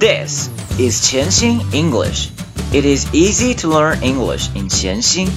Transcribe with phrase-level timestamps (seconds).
[0.00, 0.48] This
[0.78, 2.30] is 潜心 English.
[2.72, 5.28] It is easy to learn English in 潜心。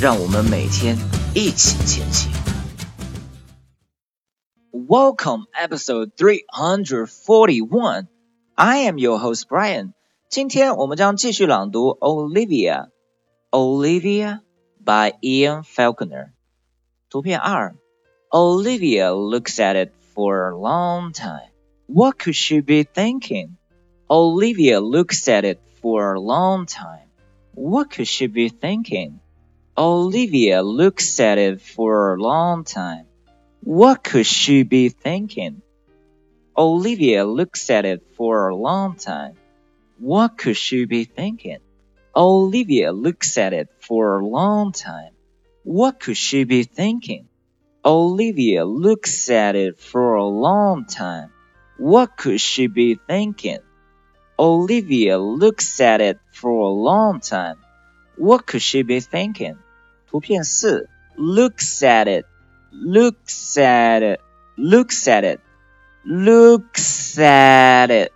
[0.00, 0.96] 让我们每天
[1.34, 2.30] 一起前行。
[4.72, 8.06] Welcome, episode 341.
[8.54, 9.92] I am your host Brian.
[10.28, 12.88] 今天我们将继续朗读 Olivia.
[13.50, 14.40] Olivia
[14.84, 16.30] by Ian Falconer.
[17.10, 17.74] 图片二
[18.30, 21.50] Olivia looks at it for a long time.
[21.86, 23.56] What could she be thinking?
[24.09, 27.07] Olivia looks at it for a long time.
[27.53, 29.19] What could she be thinking?
[29.77, 33.05] Olivia looks at it for a long time.
[33.61, 35.61] What could she be thinking?
[36.55, 39.35] Olivia looks at it for a long time.
[39.99, 41.59] What could she be thinking?
[42.15, 45.13] Olivia looks at it for a long time.
[45.63, 47.29] What could she be thinking?
[47.85, 51.31] Olivia looks at it for a long time.
[51.77, 53.59] What could she be thinking?
[54.37, 57.57] olivia looks at it for a long time
[58.17, 59.55] what could she be thinking
[60.09, 62.25] 图片四 looks at it
[62.71, 64.19] looks at it
[64.57, 65.39] looks at it
[66.05, 68.11] looks at it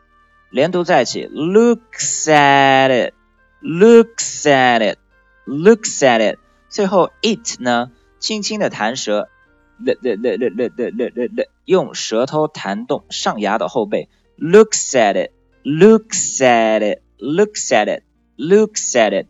[0.49, 3.13] 连读在一起 looks at it
[3.61, 4.97] looks at it
[5.45, 6.39] looks at it
[6.69, 9.29] 最后 it 呢轻轻地弹舌
[9.77, 15.31] 略略略略略略略略略用舌头弹动上牙的后背 looks at it
[15.66, 18.02] looks at it, looks at it,
[18.36, 19.26] looks at it，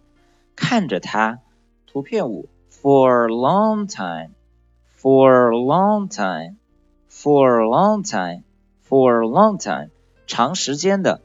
[0.56, 1.40] 看着它。
[1.86, 2.48] 图片五。
[2.82, 4.34] for a long time,
[4.88, 6.56] for a long time,
[7.08, 8.42] for a long time,
[8.82, 9.90] for a long time，
[10.26, 11.20] 长时间的。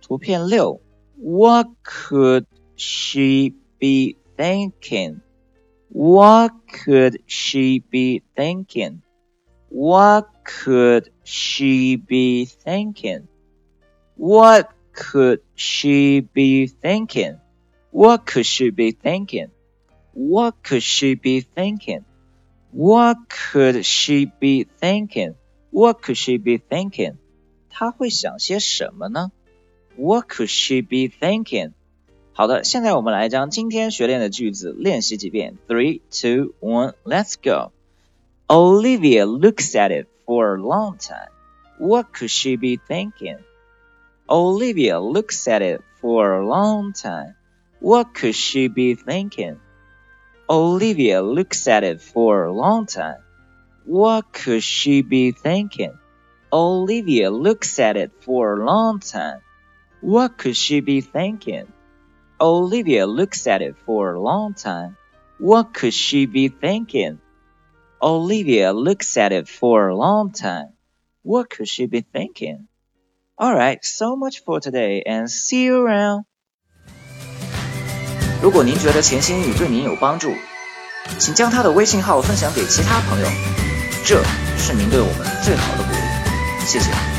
[0.00, 0.80] 图片六，
[1.16, 5.20] What could she be thinking?
[5.88, 9.02] What could she be thinking?
[9.68, 13.28] What could she be thinking?
[14.16, 17.38] What could she be thinking?
[17.90, 19.50] What could she be thinking?
[20.14, 22.04] What could she be thinking?
[22.70, 25.34] What could she be thinking?
[25.70, 27.16] What could she be thinking?
[27.70, 29.32] 她会想些什么呢？
[29.96, 31.72] What could she be thinking?
[32.34, 35.56] 好的，现在我们来将今天学练的句子练习几遍。
[35.68, 37.72] Three, two, one, let's go.
[38.48, 41.30] Olivia looks at it for a long time.
[41.78, 43.38] What could she be thinking?
[44.29, 47.35] Olivia looks at it for a long time.
[47.79, 49.61] What could she be thinking?
[50.49, 53.21] Olivia looks at it for a long time.
[53.85, 55.97] What could she be thinking?
[56.51, 59.39] Olivia looks at it for a long time.
[60.01, 61.71] What could she be thinking?
[62.41, 64.97] Olivia looks at it for a long time.
[65.37, 67.19] What could she be thinking?
[68.01, 70.73] Olivia looks at it for a long time.
[71.23, 72.67] What could she be thinking?
[73.39, 76.23] All right, so much for today and see you around.
[78.41, 80.33] 如果您觉得钱新宇对您有帮助，
[81.19, 83.27] 请将他的微信号分享给其他朋友，
[84.03, 84.23] 这
[84.57, 86.65] 是您对我们最好的鼓励。
[86.65, 87.16] 谢谢。